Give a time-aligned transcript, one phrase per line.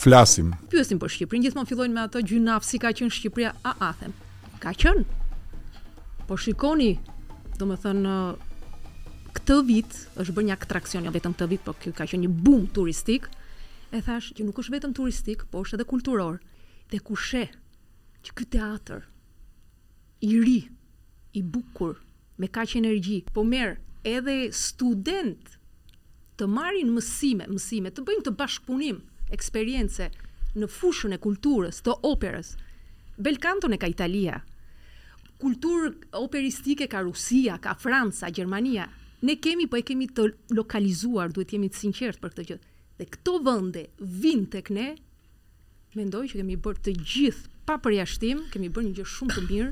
[0.00, 0.50] flasim.
[0.72, 4.14] Pyesim për Shqipërinë, gjithmonë fillojnë me ato gjynaf si ka qenë Shqipëria, a a them.
[4.62, 5.02] Ka qenë.
[6.28, 6.92] Po shikoni,
[7.60, 8.14] domethënë
[9.36, 12.64] këtë vit është bërë një atraksion jo vetëm këtë vit, por ka qenë një boom
[12.76, 13.28] turistik.
[13.90, 16.40] E thash që nuk është vetëm turistik, por është edhe kulturor.
[16.90, 17.50] Dhe ku sheh
[18.24, 19.04] që ky teatr
[20.24, 20.60] i ri,
[21.38, 22.00] i bukur,
[22.40, 23.76] me kaq energji, po merr
[24.06, 25.58] edhe student
[26.40, 28.98] të marrin mësime, mësime të bëjnë të bashkëpunim,
[29.34, 30.10] eksperience
[30.58, 32.54] në fushën e kulturës, të operës.
[33.22, 34.40] Belkanto e ka Italia.
[35.40, 38.88] Kulturë operistike ka Rusia, ka Franca, Gjermania.
[39.22, 42.58] Ne kemi, po e kemi të lokalizuar, duhet jemi të sinqert për këtë gjë.
[43.00, 44.88] Dhe këto vënde vinë tek ne,
[45.96, 49.70] mendoj që kemi bërë të gjithë pa përjashtim, kemi bërë një gjë shumë të mirë,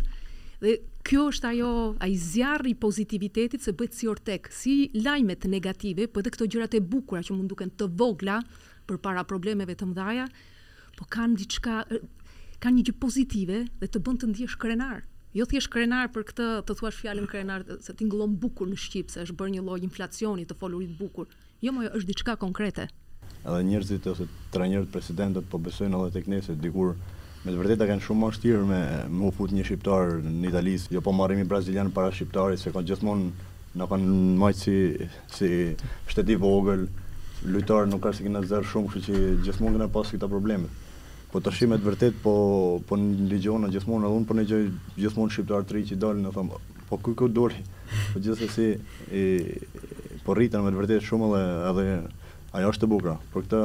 [0.62, 0.76] dhe
[1.09, 1.72] kjo është ajo,
[2.04, 6.48] a i zjarri pozitivitetit se bëtë si ortek, si lajmet negative, për po dhe këto
[6.54, 8.40] gjërat e bukura që mund duken të vogla,
[8.88, 10.26] për para problemeve të mdhaja,
[10.99, 11.82] po kanë diçka,
[12.65, 15.04] kanë një gjë pozitive dhe të bën të ndihesh krenar.
[15.37, 19.27] Jo thjesht krenar për këtë të thuash fjalën krenar se ti bukur në Shqip, se
[19.29, 21.27] është bërë një lloj inflacioni të folurit bukur.
[21.62, 22.88] Jo, më është diçka konkrete.
[23.45, 26.95] Edhe njerëzit ose trajnerët presidentët po besojnë edhe tek ne se dikur
[27.45, 28.80] me të vërtetë kanë shumë vështirë me
[29.21, 33.30] me u një shqiptar në Itali, jo po marimi brazilian para shqiptarit se kanë gjithmonë
[33.79, 34.77] në kanë mëjtë
[35.37, 35.51] si,
[36.10, 36.88] shteti vogël,
[37.46, 40.68] lojtar nuk ka sikur në zer shumë, kështu që gjithmonë kanë pas këta probleme.
[41.30, 42.32] Po të vërtet, po,
[42.88, 44.70] po në ligjona gjithmonë, edhe unë po në gjëj
[45.02, 47.60] gjithmonë shqiptarë të ri që po po i dalin, e thëmë, po kuj ku dorë,
[48.14, 48.66] po gjithë e si,
[50.24, 51.86] po rritën me të vërtet shumë edhe edhe
[52.56, 53.62] ajo është të bukra, për këta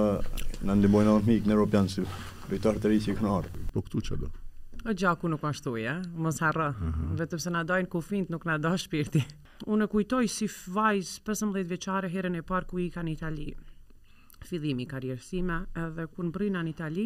[0.68, 2.06] në ndibojnë në të mikë në Europian, si
[2.52, 3.56] rritarë të ri që i kënë arë.
[3.74, 4.32] Po këtu çfarë do?
[4.84, 7.14] O po, gjaku nuk ashtuja, mos harra, mhm.
[7.16, 9.22] vetëm se na dajnë kufint nuk na do shpirti.
[9.72, 13.46] Unë e kujtoj si vajz 15 veqare herën e parë ku i ka në Itali.
[14.50, 17.06] Fidhimi karjersime, edhe në brina në Itali,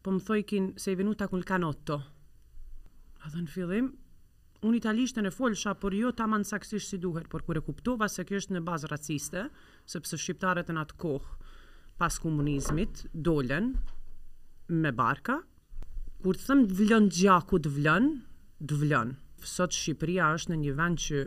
[0.00, 1.98] po më thojkin se i venu ta kun kanotto.
[3.28, 3.92] Edhe në fidhim,
[4.64, 8.24] unë italishtën e folësha, por jo ta manë saksisht si duhet, por kure kuptova se
[8.24, 9.44] kjo është në bazë raciste,
[9.84, 11.52] sepse shqiptarët në atë kohë
[12.00, 13.74] pas komunizmit dolen
[14.72, 15.42] me barka,
[16.22, 18.06] kur të thëmë të vlën gjaku të vlën,
[18.74, 19.12] vlën.
[19.46, 21.20] Sot Shqipëria është në një vend që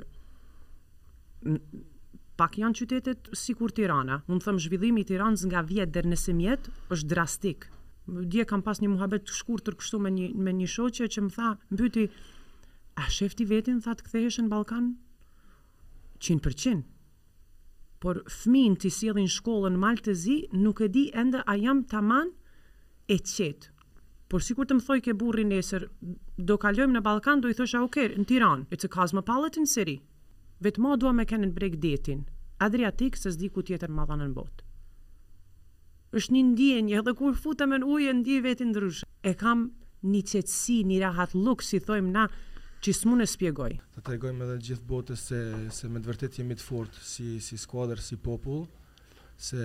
[2.42, 4.18] pak janë qytetet si kur Tirana.
[4.28, 7.70] Më të thëmë zhvillimi Tiranës nga vjetë dherë në semjet është drastik.
[8.12, 11.24] Dje kam pas një muhabet të shkur të kështu me një, me një shoqe që
[11.28, 12.06] më tha, mbyti,
[13.00, 14.94] a shefti vetin, tha të këthehesh në Balkan?
[16.28, 16.84] 100%
[18.02, 22.32] për Por fmin të sielin shkollën Maltezi, nuk e di enda a jam taman
[23.14, 23.71] e qetë.
[24.32, 25.84] Por sikur të më thoj ke burri nesër,
[26.40, 29.98] do kalojmë në Ballkan, do i thosha ok, në Tiranë, it's a cosmopolitan city.
[30.64, 32.22] Vetëm dua me kenë breg detin.
[32.64, 34.68] Adriatik se s'di ku tjetër më dhanë në botë.
[36.20, 39.06] është një ndjenjë, edhe kur futëm në ujë, ndi vetë ndryshë.
[39.30, 39.60] E kam
[40.12, 42.26] një qetsi, një rahat lukë, si thojmë na,
[42.84, 43.78] që s'mu në spjegoj.
[43.96, 45.40] Të tregojmë edhe gjithë botës se,
[45.72, 48.66] se me dëvërtet vërtet jemi të fort, si, si skuadër, si popull,
[49.48, 49.62] se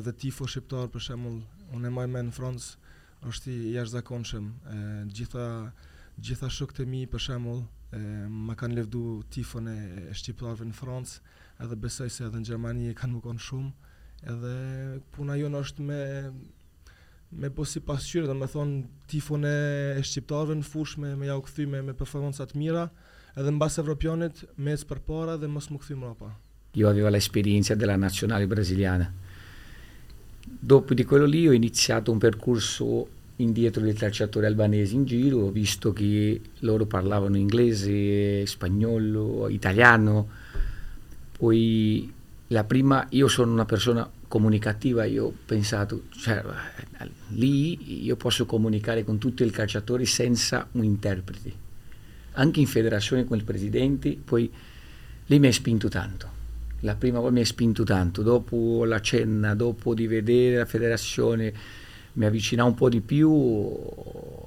[0.00, 1.38] edhe tifo shqiptar, për shemull,
[1.76, 2.74] unë e majmë në Francë,
[3.26, 4.44] është i jashtëzakonshëm.
[4.46, 4.76] Ë
[5.10, 5.44] gjitha
[6.22, 7.64] gjitha shokët e mi për shembull,
[7.94, 8.00] ë
[8.46, 9.02] ma kanë lëvdu
[9.32, 9.76] tifon e
[10.18, 11.18] shqiptarëve në Francë,
[11.64, 13.72] edhe besoj se edhe në Gjermani e kanë mëkon shumë,
[14.32, 14.54] edhe
[15.14, 16.00] puna jonë është me
[17.38, 18.78] me po si pasqyre, dhe me thonë
[19.12, 19.54] tifon e
[20.02, 22.86] shqiptarëve në fush me, me ja u këthy me, me të mira,
[23.36, 26.30] edhe në basë evropionit me për para dhe mos më këthy më rapa.
[26.74, 29.12] Jo aveva la experiencia della nazionale brasiliana.
[30.60, 35.50] Dopo di quello lì ho iniziato un percorso indietro dei calciatori albanesi in giro, ho
[35.52, 40.28] visto che loro parlavano inglese, spagnolo, italiano.
[41.38, 42.12] Poi
[42.48, 46.42] la prima, io sono una persona comunicativa, io ho pensato, cioè,
[47.28, 51.52] lì io posso comunicare con tutti i calciatori senza un interprete,
[52.32, 54.50] anche in federazione con il presidente, poi
[55.26, 56.34] lì mi ha spinto tanto
[56.80, 61.52] la prima volta mi hai spinto tanto, dopo la cenna, dopo di vedere la federazione
[62.12, 63.76] mi avvicinò un po' di più,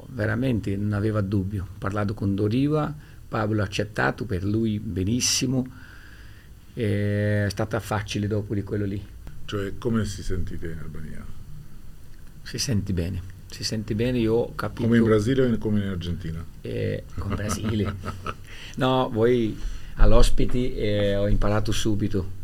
[0.08, 1.64] veramente non aveva dubbio.
[1.64, 2.94] Ho parlato con Doriva,
[3.28, 5.66] Pablo ha accettato, per lui benissimo,
[6.74, 9.02] è stata facile dopo di quello lì.
[9.46, 11.26] Cioè come si sentite in Albania?
[12.44, 14.84] Si sente bene, si sente bene, io ho capito...
[14.84, 16.44] Come in Brasile o come in Argentina?
[16.62, 17.94] Eh, con Brasile.
[18.78, 19.56] no, voi
[20.02, 22.40] all'ospiti e ho imparato subito.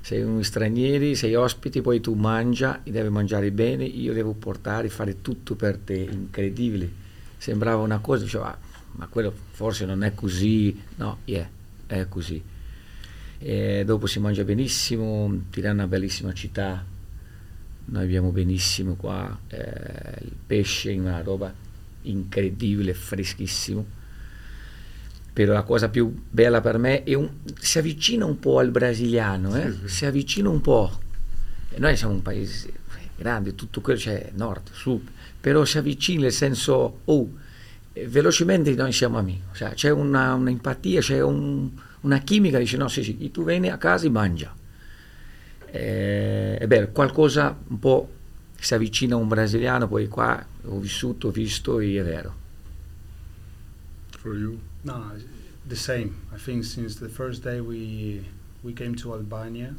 [0.00, 5.20] Sei un straniero, sei ospiti, poi tu mangia, devi mangiare bene, io devo portare, fare
[5.20, 6.88] tutto per te, incredibile.
[7.36, 8.58] Sembrava una cosa, diceva, ah,
[8.92, 11.48] ma quello forse non è così, no, yeah,
[11.86, 12.42] è così.
[13.38, 16.82] E dopo si mangia benissimo, Tirana è una bellissima città,
[17.86, 21.52] noi abbiamo benissimo qua eh, il pesce, è una roba
[22.02, 23.98] incredibile, freschissimo
[25.32, 27.28] però la cosa più bella per me è un,
[27.58, 29.70] si avvicina un po' al brasiliano, eh?
[29.72, 29.88] sì, sì.
[29.88, 30.98] si avvicina un po'.
[31.76, 32.72] noi siamo un paese eh,
[33.16, 35.06] grande, tutto quello c'è, cioè, nord, sud,
[35.40, 37.30] però si avvicina nel senso, oh,
[37.92, 42.88] eh, velocemente noi siamo amici, cioè, c'è una, un'empatia, c'è un, una chimica, dice no,
[42.88, 44.54] sì, sì, tu vieni a casa e mangia.
[45.72, 48.10] Eh, è bello, qualcosa un po'
[48.58, 52.38] si avvicina a un brasiliano, poi qua ho vissuto, ho visto, e è vero.
[54.20, 54.58] For you.
[54.82, 55.10] No,
[55.66, 56.26] the same.
[56.34, 58.24] I think since the first day we
[58.62, 59.74] we came to Albania,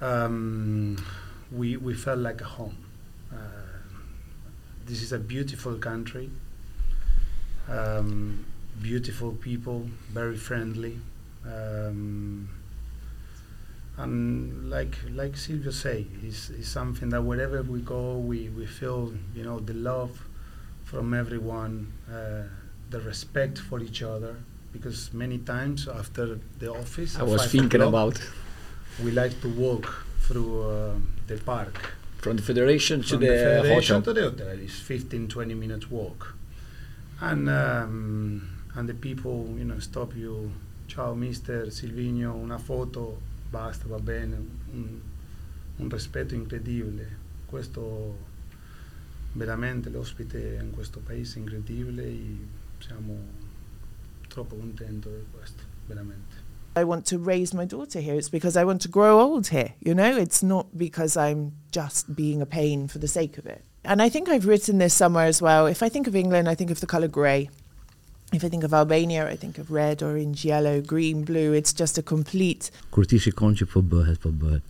[0.00, 1.04] um,
[1.50, 2.76] we we felt like a home.
[3.32, 3.36] Uh,
[4.84, 6.30] this is a beautiful country,
[7.68, 8.46] um,
[8.80, 11.00] beautiful people, very friendly,
[11.44, 12.48] um,
[13.96, 19.42] and like like Silvio say, it's something that wherever we go, we we feel you
[19.42, 20.24] know the love
[20.84, 21.92] from everyone.
[22.08, 22.44] Uh,
[22.90, 24.36] the respect for each other
[24.72, 28.20] because many times after the office, I was thinking about.
[29.02, 30.94] We like to walk through uh,
[31.26, 31.92] the park.
[32.18, 34.14] From the federation From to the, the federation hotel.
[34.14, 36.34] to the hotel is 15, 20 minutes walk,
[37.20, 40.50] and um, and the people you know stop you.
[40.88, 43.18] Ciao, Mister Silvino, una foto.
[43.50, 44.36] Basta, va bene.
[44.72, 45.00] Un,
[45.78, 47.06] un rispetto incredibile.
[47.46, 48.16] Questo
[49.32, 53.16] veramente l'ospite in questo paese è incredibile siamo
[54.28, 56.44] troppo contenti di questo, veramente.
[56.76, 58.16] I want to raise my daughter here.
[58.16, 59.72] It's because I want to grow old here.
[59.80, 63.64] You know, it's not because I'm just being a pain for the sake of it.
[63.82, 65.66] And I think I've written this somewhere as well.
[65.66, 67.48] If I think of England, I think of the color grey.
[68.32, 71.54] If I think of Albania, I think of red, orange, yellow, green, blue.
[71.54, 72.70] It's just a complete.
[72.90, 74.64] Kurtische konqë po bëhet, po bëhet.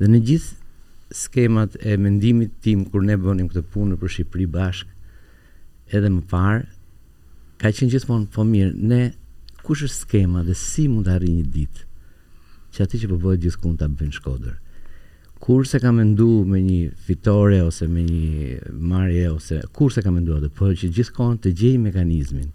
[0.00, 4.86] Dhe në gjithë skemat e mendimit tim kur ne bënim këtë punë për Shqipëri bashk,
[5.92, 6.64] edhe më parë,
[7.60, 8.72] ka qenë gjithmonë po mirë.
[8.90, 9.00] Ne
[9.66, 11.84] kush është skema dhe si mund të arrijë një ditë
[12.74, 14.56] që atë që po bëhet gjithkund ta bën Shkodër.
[15.42, 20.50] Kurse ka mendu me një fitore ose me një marje ose kurse ka mendu atë,
[20.56, 22.48] po që gjithkund të gjej mekanizmin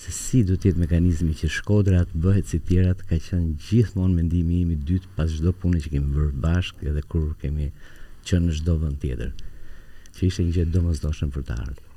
[0.00, 3.54] se si do të jetë mekanizmi që Shkodra të bëhet si tjera të ka qenë
[3.68, 7.68] gjithmonë mendimi im i dytë pas çdo pune që kemi bërë bashkë edhe kur kemi
[8.28, 9.32] qenë në çdo vend tjetër.
[10.16, 11.90] Që ishte një gjë domosdoshme për të ardhur.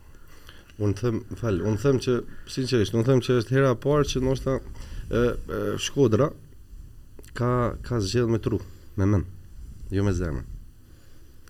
[0.77, 2.13] Unë them, fal, unë them që
[2.53, 4.53] sinqerisht, unë them që është hera e parë që ndoshta
[5.09, 5.21] ë
[5.85, 6.27] Shkodra
[7.39, 7.49] ka
[7.87, 8.59] ka zgjedhë me tru,
[8.99, 9.25] me mend,
[9.95, 10.43] jo me zemër.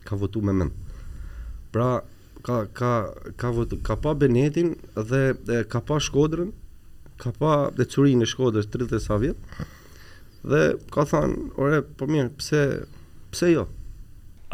[0.08, 0.76] Ka votu me mend.
[1.76, 1.90] Pra
[2.48, 2.94] ka ka
[3.42, 6.54] ka votu, ka pa Benetin dhe e, ka pa Shkodrën,
[7.20, 9.60] ka pa decurin e Shkodrës 30 sa vjet.
[10.48, 10.64] Dhe
[10.94, 12.64] ka thënë, "Ore, po mirë, pse
[13.34, 13.68] pse jo?"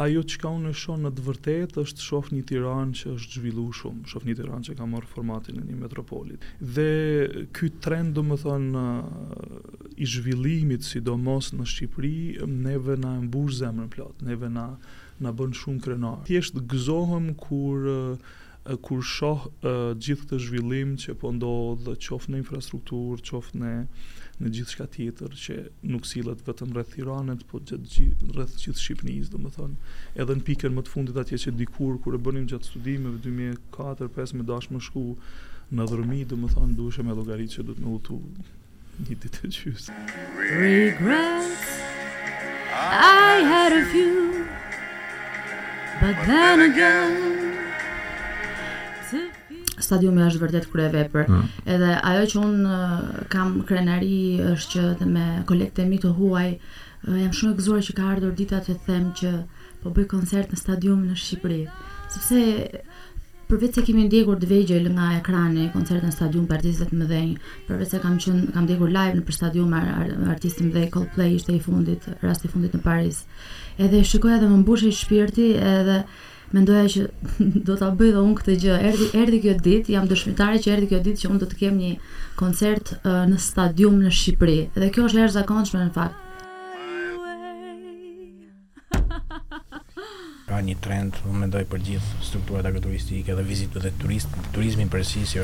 [0.02, 3.66] ajo që ka unë shonë në të vërtet është shof një tiran që është zhvillu
[3.78, 6.46] shumë, shof një tiran që ka marrë formatin e një metropolit.
[6.58, 12.14] Dhe ky trend, do më thonë, uh, i zhvillimit, sidomos në Shqipëri,
[12.64, 14.66] neve na e mbush zemrën plot, neve na,
[15.22, 16.24] na bën shumë krenar.
[16.26, 18.32] Thjesht gëzohëm kur uh,
[18.84, 19.48] kur shoh
[20.00, 23.72] gjithë këtë zhvillim që po ndodh, qoftë në infrastrukturë, qoftë në
[24.42, 25.54] në gjithçka tjetër që
[25.86, 30.82] nuk sillet vetëm rreth Tiranës, por gjithë rreth gjithë Shqipërisë, domethënë, edhe në pikën më
[30.82, 35.04] të fundit atje që dikur kur e bënim gjatë studimeve 2004 2005 me dashmë shku
[35.70, 38.18] në Dhërmi, domethënë, duhesh me llogaritë që do të më utu
[39.04, 39.88] një ditë të çës.
[40.50, 41.70] Regrets
[42.74, 44.46] I had a few
[46.02, 47.43] but then again
[49.84, 51.28] stadiumi është vërtet krye vepër.
[51.30, 51.44] Mm.
[51.74, 52.56] Edhe ajo që un
[53.32, 56.48] kam krenari është që me kolektë mi të huaj
[57.20, 59.32] jam shumë e gëzuar që ka ardhur dita të them që
[59.82, 61.58] po bëj koncert në stadium në Shqipëri.
[62.14, 62.44] Sepse
[63.50, 67.34] përveç se kemi ndjekur të vëgjël nga ekrani koncertin në stadium për artistët më mëdhenj,
[67.68, 71.36] përveç se kam qenë kam ndjekur live në për stadium ar, ar, artistin dhe Coldplay
[71.36, 73.20] ishte i fundit, rasti i fundit në Paris.
[73.84, 75.98] Edhe shikoja dhe më mbushi shpirti edhe
[76.52, 77.02] mendoja që
[77.68, 78.76] do ta bëj dhe unë këtë gjë.
[78.90, 81.78] Erdhi erdhi kjo ditë, jam dëshmitare që erdhi kjo ditë që unë do të kem
[81.80, 81.92] një
[82.40, 84.58] koncert uh, në stadium në Shqipëri.
[84.76, 86.20] Dhe kjo është jashtëzakonshme në fakt.
[90.50, 94.48] ka një trend, unë mendoj për gjithë strukturat turistike dhe vizitë dhe turistëve.
[94.54, 95.38] turizmi për si është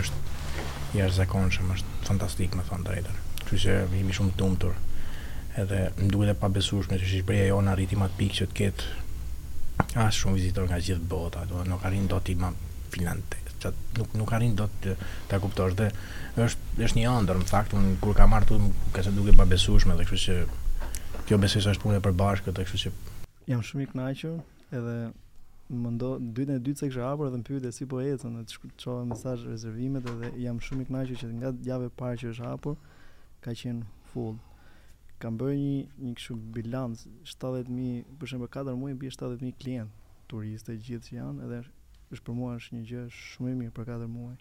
[1.00, 3.18] jashtë zakonshëm, është fantastik me thonë drejtër.
[3.48, 4.74] Që që jemi shumë të umëtur.
[5.58, 8.84] Edhe më duhet e pa që Shqipëria jo në arritimat pikë që të ketë
[9.80, 12.56] A shumë vizitor nga gjithë bota, do nuk arrin dot ima mam
[12.90, 13.38] finlandez.
[13.96, 14.72] nuk nuk arrin dot
[15.28, 15.86] ta kuptosh dhe
[16.44, 19.96] është është një ëndër në fakt un kur kam marrë tutm ka se duket pabesueshme
[20.00, 22.92] dhe kështu që kjo besoj se është punë e përbashkët, kështu që
[23.52, 24.96] jam shumë i kënaqur edhe
[25.82, 28.68] më ndo dytën e dytë se kisha hapur dhe më pyetë si po ecën, të
[28.86, 32.48] çova mesazh rezervimet edhe jam shumë i kënaqur që nga javë e parë që është
[32.52, 32.80] hapur
[33.44, 33.84] ka qenë
[34.14, 34.38] full
[35.20, 36.98] kam bërë një një kështu bilanc
[37.30, 39.90] 70000 për shembull katër muaj mbi 70000 klient
[40.32, 41.58] turiste gjithë që janë edhe
[42.14, 44.32] është për mua është një gjë shumë e mirë për katër muaj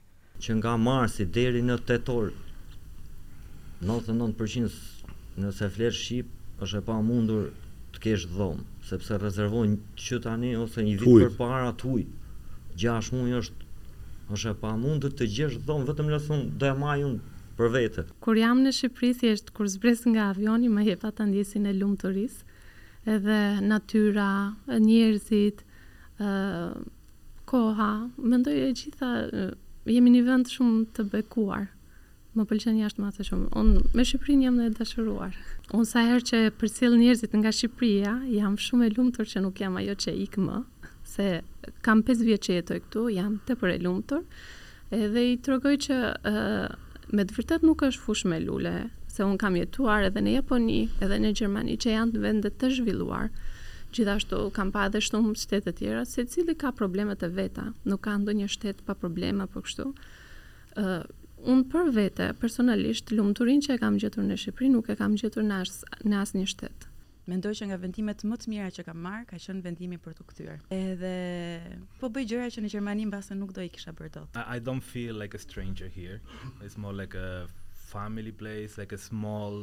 [0.45, 4.69] që nga marsi deri në tetor 99%
[5.43, 6.27] nëse flet shqip
[6.63, 7.43] është e pamundur
[7.95, 12.03] të kesh dhomë sepse rezervojnë që tani ose një vit përpara tuj
[12.87, 13.61] 6 muaj është
[14.37, 17.15] është e pamundur të gjesh dhomë vetëm lëson do e majun
[17.59, 18.03] për vete.
[18.23, 22.45] Kur jam në Shqipëri thjesht kur zbres nga avioni më jep ata ndjesinë e lumturisë,
[23.11, 23.35] edhe
[23.67, 24.29] natyra,
[24.79, 25.65] njerëzit,
[26.19, 26.69] ë
[27.49, 27.89] koha,
[28.31, 29.09] mendoj e gjitha
[29.89, 31.67] jemi një vend shumë të bekuar.
[32.37, 33.51] Më pëlqen jashtë më atë shumë.
[33.59, 35.35] Unë me Shqipërinë jam e dashuruar.
[35.75, 39.75] Unë sa herë që përcjell njerëzit nga Shqipëria, jam shumë e lumtur që nuk jam
[39.81, 40.61] ajo që ik më,
[41.15, 41.27] se
[41.83, 44.23] kam 5 vjet që jetoj këtu, jam tepër e lumtur.
[44.95, 45.97] Edhe i tregoj që
[46.29, 46.37] ë
[47.17, 48.73] me të vërtet nuk është fush me lule,
[49.09, 52.69] se unë kam jetuar edhe në Japoni, edhe në Gjermani, që janë të vendet të
[52.77, 53.31] zhvilluar.
[53.95, 58.03] Gjithashtu kam pa edhe shumë shtetë të tjera, se cili ka problemet e veta, nuk
[58.05, 59.87] ka ndo një shtetë pa problema për po kështu.
[60.77, 61.01] Uh,
[61.49, 65.47] unë për vete, personalisht, lumëturin që e kam gjetur në Shqipëri, nuk e kam gjetur
[65.47, 66.88] në asë, në asë një shtetë.
[67.29, 70.25] mendoj që nga vendimet më të mira që kam marr ka qenë vendimi për të
[70.31, 70.61] kthyer.
[70.75, 71.51] Edhe
[72.01, 74.39] po bëj gjëra që në Gjermani mbase nuk do i kisha bërë dot.
[74.41, 76.17] I, I don't feel like a stranger here.
[76.65, 77.29] It's more like a
[77.91, 79.59] family place, like a small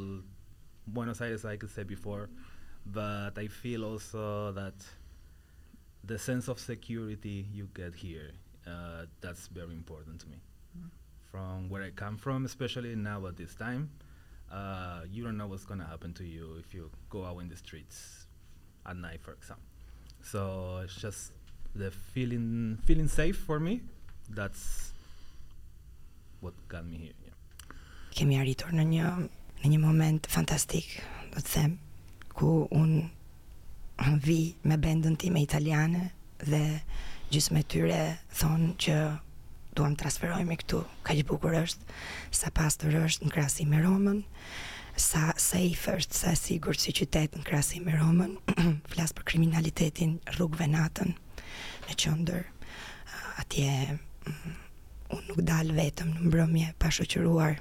[0.96, 2.22] Buenos Aires like I said before,
[2.98, 4.26] but I feel also
[4.60, 4.86] that
[6.04, 8.30] the sense of security you get here
[8.72, 10.38] uh, that's very important to me.
[10.42, 10.90] Mm -hmm.
[11.32, 13.82] From where I come from, especially now at this time,
[14.52, 17.48] uh, you don't know what's going to happen to you if you go out in
[17.48, 18.26] the streets
[18.86, 19.64] at night, for example.
[20.22, 21.32] So it's just
[21.74, 23.82] the feeling feeling safe for me.
[24.30, 24.90] That's
[26.40, 27.12] what got me here.
[27.22, 27.34] Yeah.
[28.16, 29.06] Kemi arritur në një
[29.62, 30.88] në një moment fantastik,
[31.34, 31.76] do të them,
[32.34, 33.10] ku un
[34.24, 36.10] vi me bendën time italiane
[36.42, 36.62] dhe
[37.32, 38.00] gjysmë tyre
[38.40, 38.98] thonë që
[39.76, 41.92] duam të transferojmë këtu, ka që bukur është,
[42.34, 44.22] sa pastor është në krasi me Romën,
[44.96, 48.32] sa safe është, sa sigur si qytet në krasi me Romën,
[48.94, 51.12] flasë për kriminalitetin rrugëve natën
[51.90, 54.54] në qëndër, ah, atje mm,
[55.18, 57.60] unë nuk dalë vetëm në mbrëmje pa shoqëruar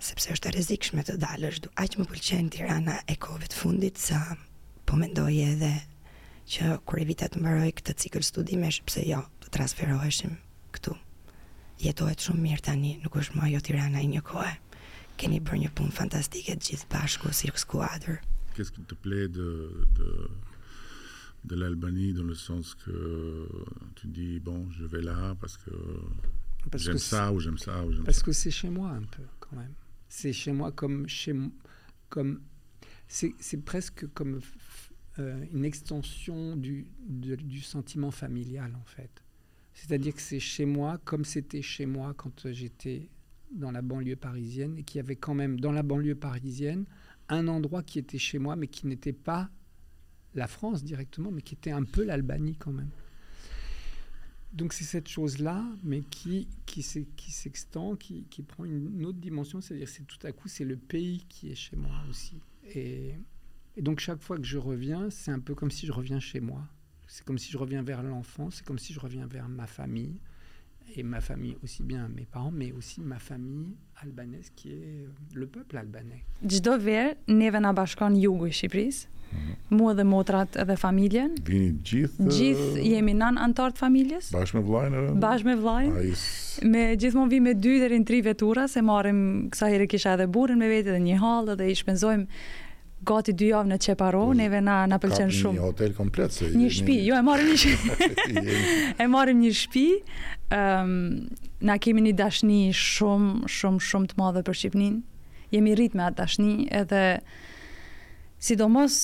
[0.00, 1.58] sepse është e rrezikshme të dalësh.
[1.80, 4.20] Aq më pëlqen Tirana e kohëve të fundit sa
[4.88, 5.72] po mendoj edhe
[6.50, 10.38] që kur evita vitat mbaroj këtë cikël studimesh, pse jo, të transferoheshim
[11.82, 11.90] E
[18.56, 19.70] Qu'est-ce qui te plaît de
[21.42, 23.48] de l'Albanie dans le sens que
[23.96, 25.70] tu dis bon, je vais là parce que
[26.74, 29.56] j'aime ça ou j'aime ça ou j'aime Parce que c'est chez moi un peu quand
[29.56, 29.72] même.
[30.08, 31.34] C'est chez moi comme chez
[32.10, 32.40] comme
[33.08, 34.40] c'est presque comme
[35.18, 39.10] euh, une extension du, du sentiment familial en fait.
[39.74, 43.08] C'est-à-dire que c'est chez moi, comme c'était chez moi quand j'étais
[43.52, 46.84] dans la banlieue parisienne, et qu'il y avait quand même dans la banlieue parisienne
[47.28, 49.50] un endroit qui était chez moi, mais qui n'était pas
[50.34, 52.90] la France directement, mais qui était un peu l'Albanie quand même.
[54.52, 60.06] Donc c'est cette chose-là, mais qui, qui s'extend, qui, prend une autre dimension, c'est-à-dire c'est
[60.06, 62.40] tout à coup, c'est le pays qui est chez moi aussi.
[62.74, 63.14] et
[63.80, 66.64] donc chaque fois que je reviens, c'est un peu comme si je reviens chez moi.
[67.10, 70.16] c'est comme si je reviens vers l'enfant, c'est comme si je reviens vers ma famille,
[70.96, 75.08] et ma famille aussi bien mes parents, mais aussi ma famille albanaise qui est euh,
[75.40, 76.22] le peuple albanais.
[76.52, 79.50] Gjdo verë, neve në bashkon jugu i Shqipërisë, mhm.
[79.80, 81.34] mua dhe motrat dhe familjen.
[81.50, 82.26] Vini gjithë...
[82.30, 84.30] Gjithë uh, jemi nan antartë familjes.
[84.34, 85.04] Bashme me vlajnë.
[85.22, 86.06] Bashme me vlajnë.
[86.70, 90.30] Me gjithë mon vime dy dhe rinë tri vetura, se marim kësa herë kisha edhe
[90.30, 92.42] burin me vete dhe një halë dhe i shpenzojmë
[93.06, 95.56] gati dy javë në Çeparo, po, neve na na pëlqen shumë.
[95.58, 96.50] Një hotel komplet se.
[96.52, 98.42] Një shtëpi, jo e marrim një shtëpi.
[99.00, 99.86] e marrim një shtëpi.
[100.56, 105.02] Ehm, um, na kemi një dashni shumë shumë shumë të madhe për Shqipërinë.
[105.52, 107.02] Jemi rrit me atë dashni edhe
[108.40, 108.94] sidomos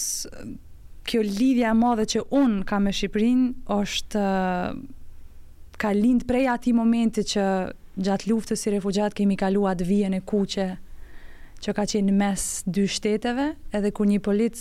[1.08, 4.24] kjo lidhja e madhe që un kam me Shqipërinë është
[5.82, 7.46] ka lind prej atij momenti që
[8.06, 10.68] gjatë luftës si refugjat kemi kaluat vijën e kuqe.
[10.76, 10.84] Mm
[11.64, 14.58] që ka qenë mes dy shteteve, edhe kur një polic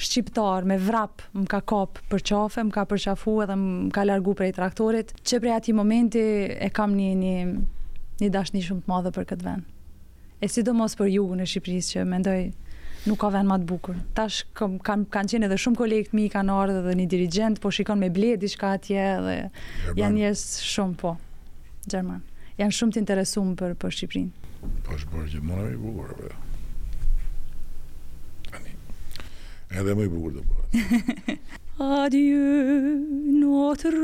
[0.00, 4.34] shqiptar me vrap më ka kap për qafe, më ka përqafu edhe më ka largu
[4.38, 6.22] prej traktorit, që prej ati momenti
[6.56, 7.34] e kam një, një,
[8.24, 9.68] një dashni shumë të madhe për këtë vend.
[10.40, 12.38] E sidomos për jugun e Shqipërisë që mendoj
[13.10, 13.98] nuk ka vend më të bukur.
[14.16, 17.60] Tash kam kanë kan qenë edhe shumë kolegë mi mi kanë ardhur edhe një dirigjent,
[17.60, 18.96] po shikon me ble diçka atje
[19.26, 20.00] dhe Gjerman.
[20.00, 21.12] janë njerëz shumë po
[21.90, 22.24] gjerman.
[22.60, 24.39] Janë shumë të interesuar për për Shqipërinë.
[24.86, 26.36] Pashë po bërë që më nëmë i bukur, vrëja.
[26.36, 26.40] Po
[28.52, 28.56] jo.
[28.58, 28.72] Ani,
[29.80, 30.66] edhe më i bukur të bërë.
[31.80, 32.46] Adjë,
[33.40, 33.96] nëtër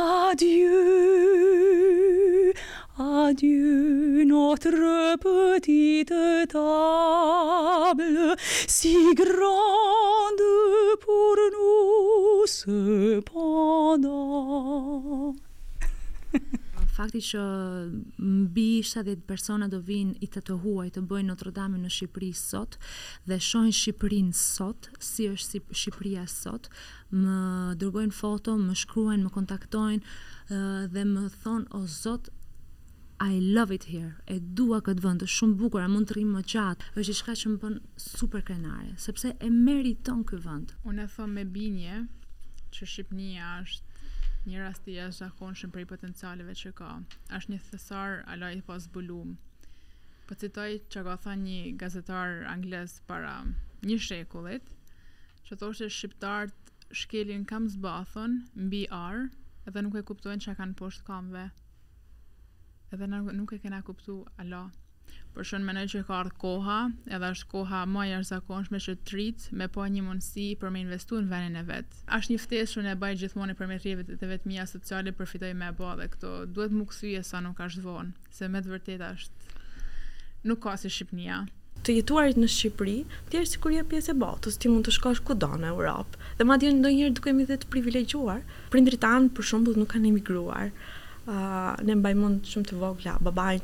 [0.00, 0.78] Adieu,
[3.02, 6.18] Adieu, notre petite
[6.52, 10.46] table, si grande
[11.04, 15.32] pour nous cependant.
[17.00, 17.44] Fakti që
[18.20, 22.28] mbi 70 persona do vinë i të të huaj të bëjnë Notre Dame në Shqipëri
[22.36, 22.76] sot
[23.30, 26.68] dhe shohin Shqipërin sot, si është Shqipëria sot,
[27.14, 30.02] më dërgojnë foto, më shkruajnë, më kontaktojnë
[30.98, 32.28] dhe më thonë, o Zotë,
[33.22, 34.14] I love it here.
[34.32, 36.86] E dua këtë vend, është shumë bukur, a mund të rrim më gjatë.
[36.94, 37.74] Është diçka që më bën
[38.04, 40.72] super krenare, sepse e meriton ky vend.
[40.88, 41.98] Unë e them me binje
[42.76, 46.88] që Shqipnia është një rast i jashtëzakonshëm për i potencialeve që ka.
[47.40, 49.36] Është një thesar alaj pa zbulum.
[50.30, 53.36] Po citoj që ka thënë një gazetar anglez para
[53.90, 54.72] një shekullit,
[55.44, 59.26] që thoshte shqiptarët shkelin kam zbathon, mbi ar
[59.68, 61.50] edhe nuk e kuptojnë që kanë poshtë kamve
[62.94, 64.68] edhe nuk e kena kuptu alo
[65.34, 66.76] Por shumë menoj që ka ardhë koha,
[67.14, 70.82] edhe është koha ma jashtë zakonshme që të rritë me po një mundësi për me
[70.84, 72.00] investu në venin e vetë.
[72.18, 75.14] Ashtë një ftesë që e bajë gjithmoni për me rrjevet e të vetë mija sociali
[75.20, 76.32] përfitoj me e ba dhe këto.
[76.56, 79.58] Duhet më e sa nuk ka vonë, se me të vërtet është
[80.50, 81.38] nuk ka si Shqipnia.
[81.86, 82.98] Të jetuarit në Shqipëri,
[83.30, 86.18] tjerë si sikur je pjesë e botës, ti mund të shkosh kudo në Europë.
[86.38, 88.42] Dhe madje ndonjëherë dukemi dhe të privilegjuar,
[88.74, 90.74] prindrit tan për shembull nuk kanë emigruar.
[91.28, 93.12] Uh, ne shumë të vogla,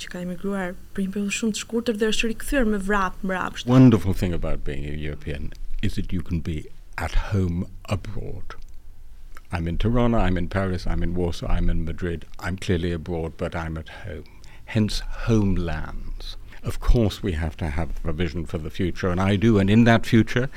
[0.03, 3.67] që ka emigruar për një periudhë shumë të shkurtër dhe është rikthyer me vrap mbrapsht.
[3.71, 5.47] Wonderful thing about being a European
[5.83, 6.67] is that you can be
[6.99, 8.57] at home abroad.
[9.51, 12.27] I'm in Tirana, I'm in Paris, I'm in Warsaw, I'm in Madrid.
[12.39, 14.25] I'm clearly abroad, but I'm at home.
[14.67, 16.37] Hence homelands.
[16.65, 19.71] of course we have to have a vision for the future and i do and
[19.71, 20.49] in that future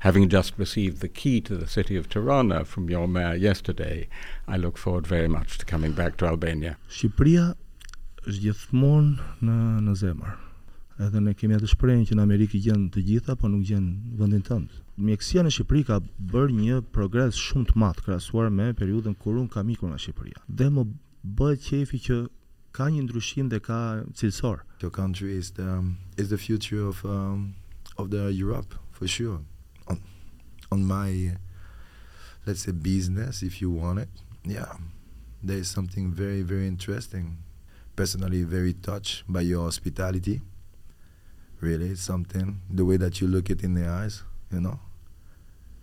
[0.00, 4.06] having just received the key to the city of tirana from your mayor yesterday
[4.48, 7.54] i look forward very much to coming back to albania shqipria
[8.26, 10.30] është gjithmonë në në zemër
[11.06, 13.84] edhe ne kemi atë shprehje që në amerikë gjen të gjitha po nuk gjen
[14.18, 14.72] vendin tënd
[15.06, 15.98] mjekësia në Shqipëri ka
[16.32, 20.40] bërë një progres shumë të madh krahasuar me periudhën kur un kam ikur nga Shqipëria
[20.60, 20.84] dhe më
[21.36, 22.16] bëhet qefi që
[22.76, 24.60] ka një ndryshim dhe ka cilësor.
[24.84, 27.54] Your country is the um, is the future of um,
[27.96, 29.40] of the Europe for sure.
[29.88, 29.96] On,
[30.70, 31.38] on my
[32.44, 34.10] let's say business if you want it.
[34.44, 34.76] Yeah.
[35.42, 37.38] There is something very very interesting.
[37.96, 40.42] Personally very touched by your hospitality.
[41.60, 44.20] Really, something the way that you look it in the eyes,
[44.52, 44.78] you know.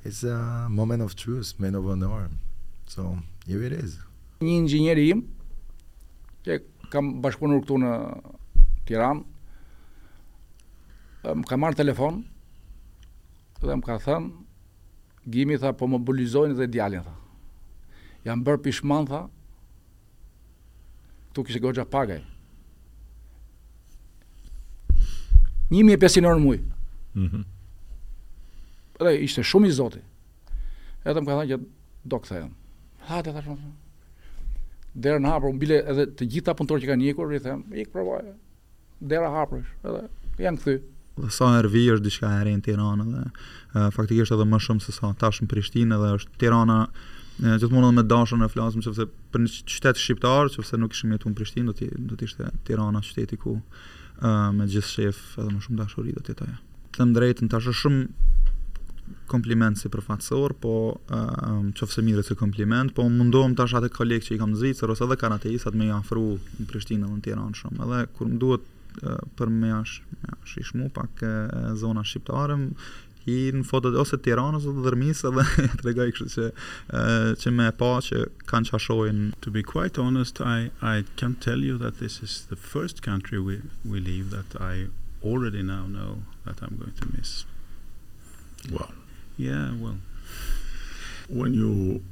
[0.05, 2.29] It's a moment of truth, moment of honor.
[2.85, 3.17] So,
[3.49, 3.97] here it is.
[4.45, 5.23] Një inxhinier im
[6.93, 7.91] kam bashkëpunur këtu në
[8.87, 9.23] Tiran,
[11.25, 12.19] më ka marrë telefon
[13.63, 14.29] dhe më ka thënë,
[15.33, 17.13] gimi tha, po mobilizojnë dhe djalin tha.
[18.27, 19.23] Jam bërë pishman tha,
[21.31, 22.21] këtu kështë gogja pagaj.
[25.71, 26.65] 1500 në mujë.
[27.17, 27.45] Mm -hmm.
[29.01, 30.01] Dhe ishte shumë i zoti.
[31.05, 31.65] Edhe më ka thënë që
[32.13, 32.51] do këthejnë.
[33.07, 33.73] Hate, thashmë,
[34.93, 38.27] Derë në hapër, edhe të gjitha punëtor që ka njekur, i them, ik këpër
[39.09, 40.01] Dera derë në edhe
[40.45, 40.75] janë këthy.
[41.17, 42.75] Dhe sa në është diçka e rejnë dhe
[43.23, 46.77] e, faktikisht edhe më shumë se sa tashën Prishtinë, edhe është Tirana,
[47.39, 51.33] gjithmonë edhe me dashën e flasëm, që për një qytetë shqiptarë, që nuk ishëm jetuar
[51.33, 51.75] në Prishtinë,
[52.09, 56.21] do të ishte Tirana qyteti ku e, me gjithë shef edhe më shumë dashuri do
[56.29, 56.59] të jetoja.
[56.99, 58.42] Them të tash është shumë
[59.29, 64.27] kompliment si përfatësor, po um, qofse mirë si kompliment, po mundohem të ashtë atë kolegë
[64.29, 66.23] që i kam zvicër, ose dhe kanë ateisat me jafru
[66.59, 68.69] në Prishtinë dhe në Tiranë shumë, edhe kur më duhet
[69.05, 72.67] uh, për me ashtë me ash ishmu pak uh, zona shqiptarëm
[73.23, 75.45] i në fotot ose Tiranës ose Dërmisë dhe
[75.79, 79.29] të regaj kështë që, uh, që me pa që kanë qashojnë.
[79.45, 83.39] To be quite honest, I, I can tell you that this is the first country
[83.39, 84.91] we, we leave that I
[85.23, 87.45] already now know that I'm going to miss.
[88.71, 88.91] Well,
[89.37, 89.97] Yeah, well.
[91.27, 92.03] When you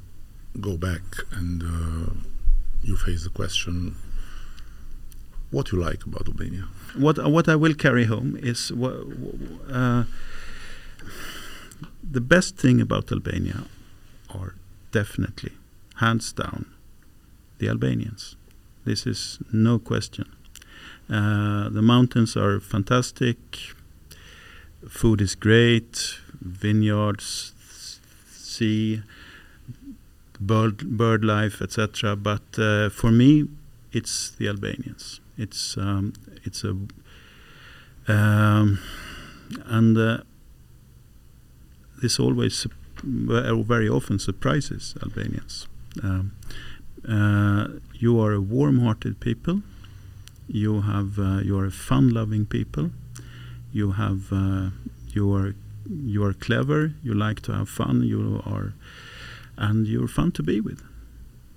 [0.60, 2.14] go back and uh,
[2.82, 3.96] you face the question,
[5.52, 6.68] what you like about Albania?
[6.98, 10.04] What uh, what I will carry home is uh,
[12.12, 13.66] the best thing about Albania
[14.34, 14.56] are
[14.92, 15.52] definitely,
[15.98, 16.66] hands down,
[17.60, 18.36] the Albanians.
[18.86, 20.26] This is no question.
[21.10, 23.38] Uh, the mountains are fantastic
[24.90, 27.54] food is great, vineyards,
[28.32, 29.02] sea,
[30.40, 32.16] bird, bird life, etc.
[32.16, 33.48] But uh, for me,
[33.92, 35.20] it's the Albanians.
[35.38, 36.14] It's um,
[36.44, 36.78] it's a
[38.08, 38.80] um,
[39.66, 40.18] and uh,
[42.02, 42.68] this always
[43.04, 45.68] very often surprises Albanians.
[46.04, 46.32] Um,
[47.08, 49.62] uh, you are a warm-hearted people.
[50.48, 52.92] You have uh, you are a fun-loving people
[53.72, 54.70] you have uh,
[55.14, 55.56] you are
[55.88, 58.74] you are clever, you like to have fun, you are,
[59.58, 60.82] and you're fun to be with,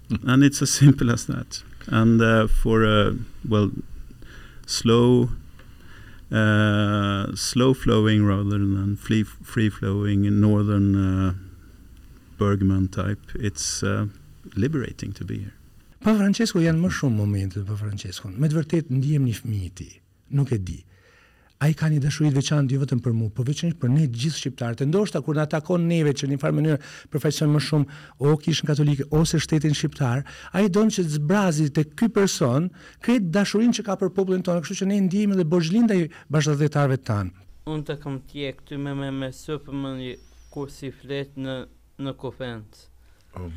[0.08, 0.28] hmm.
[0.28, 1.62] and it's as simple as that.
[1.86, 3.12] And uh, for a uh,
[3.48, 3.70] well,
[4.66, 5.28] slow,
[6.32, 11.34] uh, slow flowing rather than free free flowing northern uh,
[12.38, 14.06] Bergman type, it's uh,
[14.56, 15.54] liberating to be here.
[16.04, 18.34] Pa Francesco janë më shumë momente pa Franceskon.
[18.36, 19.86] Me të vërtetë ndjem një fëmijë i
[20.36, 20.74] Nuk e di.
[21.64, 24.18] ai ka një dashuri të veçantë jo vetëm për mua, po veçanë për ne të
[24.20, 24.82] gjithë shqiptarët.
[24.84, 27.98] E ndoshta kur na takon neve që në farë mënyrë përfaqësojmë më shumë
[28.28, 30.20] o kishën katolike ose shtetin shqiptar,
[30.52, 32.68] ai don që të zbrazi të ky person
[33.06, 37.00] këtë dashurinë që ka për popullin tonë, kështu që ne ndihme dhe bojlinda i bashkëdhjetarëve
[37.08, 37.30] tanë.
[37.64, 37.84] tan.
[37.88, 40.12] të kam ti këtu me me, me sup më një
[40.52, 41.54] kursi flet në
[42.04, 42.72] në kofent.
[43.38, 43.52] Um.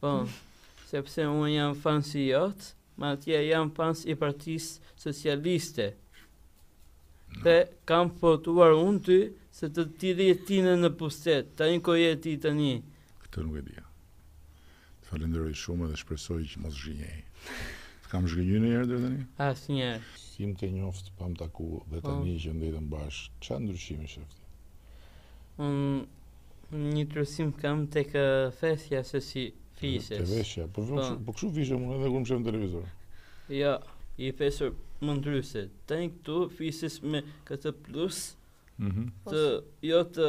[0.00, 0.26] Po.
[0.26, 0.28] po.
[0.90, 2.28] Sepse unë jam fansi
[2.98, 5.88] madje jam fans i Partisë Socialiste.
[7.44, 7.56] Dhe
[7.88, 9.16] kam fotuar unë ty
[9.58, 12.74] se të ti dhe jetine në pustet, ta një jeti ti të një.
[13.24, 13.84] Këtë nuk e dhja.
[13.84, 17.16] Të falenderoj shumë dhe shpresoj që mos zhinjej.
[18.04, 19.24] Të kam zhinjë në jërë dhe të një?
[19.48, 20.02] As njërë.
[20.22, 22.42] Si më njoftë pa më taku dhe të një po.
[22.46, 24.42] që ndajtë në bashkë, që ndryshimi shëfti?
[25.66, 28.24] Unë një trësim kam të kë
[28.60, 29.44] fesja se si
[29.80, 30.22] fises.
[30.22, 30.86] Të veshja, po
[31.34, 32.88] këshu fisë më edhe kur më shëfë në televizor.
[33.52, 33.60] Jo.
[33.62, 33.76] Ja
[34.18, 35.62] i fesur më ndryse.
[35.86, 38.36] këtu fisis me këtë plus
[38.78, 39.12] mm -hmm.
[39.30, 39.42] të
[39.82, 40.28] jo të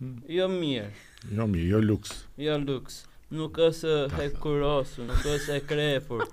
[0.00, 0.22] hmm.
[0.28, 0.90] jo mirë.
[1.30, 2.24] Jo mirë, jo luks.
[2.36, 3.04] Jo luks.
[3.30, 6.26] Nuk është e kurosu, nuk është e krepur,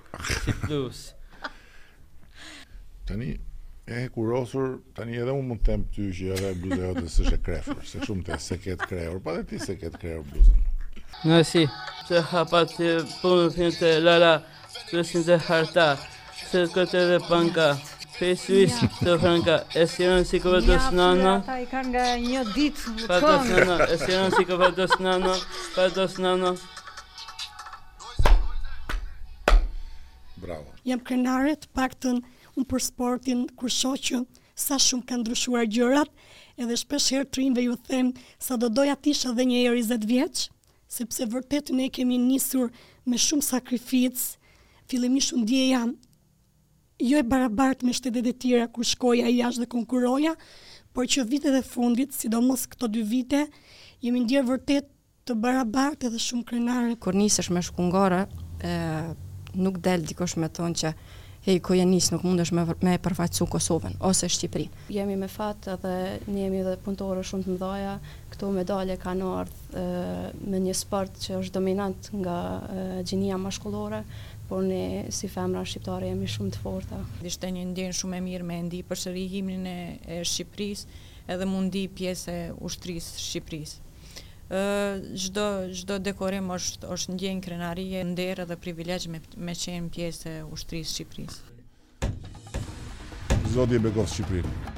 [0.43, 1.13] si plus.
[3.05, 3.37] Tani,
[3.87, 7.39] e kurosur, tani edhe un mund të temë ty që edhe bluze jote së shë
[7.45, 10.61] krefur, se shumë të se ketë krejur, pa dhe ti se ketë krejur bluzën.
[11.25, 11.65] Në si,
[12.07, 12.87] që hapa të
[13.21, 14.35] punë të lala,
[14.91, 15.87] të sinë të harta,
[16.49, 17.69] se këtë edhe panka
[18.17, 22.43] Pesuis të franka, e si rënë si këpër të së nana Ja, i kanë
[23.07, 25.33] Pa të së nana, e si rënë si këpër të së nana
[25.77, 26.51] Pa të nana
[30.43, 34.21] Bravo Jam krenare të pak të unë për sportin Kër shoqë,
[34.65, 36.13] sa shumë kanë drushuar gjërat
[36.61, 40.07] Edhe shpesh herë të rinve ju them Sa do doja tisha dhe një erë 20
[40.13, 40.45] vjeq
[40.91, 42.73] Sepse vërtet ne kemi njësur
[43.07, 44.29] me shumë sakrificë
[44.91, 45.85] fillimisht u ndjeja
[47.09, 50.33] jo e barabart me shtetet e tjera kur shkoja jashtë dhe konkuroja,
[50.95, 53.45] por që vitet e fundit, sidomos këto dy vite,
[54.03, 54.89] jemi ndjerë vërtet
[55.29, 56.95] të barabart edhe shumë krenare.
[57.01, 58.25] Kur nisesh me shkungore,
[58.65, 58.73] e,
[59.55, 60.93] nuk del dikosh me thonë që
[61.47, 64.83] hej, ko janë nuk mundesh me, me përfaqësu Kosovën, ose Shqipërinë.
[64.93, 65.93] Jemi me fatë edhe
[66.27, 67.95] ne jemi dhe punëtorë shumë të mëdhaja,
[68.33, 69.85] këto medalje kanë ardhë
[70.51, 72.37] me një sport që është dominant nga
[73.07, 74.03] gjinia mashkullore,
[74.51, 76.97] por ne si femra shqiptare jemi shumë të forta.
[77.23, 80.81] Dishte një ndjenë shumë e mirë me ndi për shëri himnin e Shqipëris
[81.31, 83.77] edhe mundi pjesë e ushtris Shqipëris.
[85.77, 89.07] çdo dekorim është ndjenë krenarie, ndere dhe privilegj
[89.45, 91.39] me qenë pjesë e ushtris Shqipëris.
[93.55, 94.70] Zodje Bekov Shqipërinë.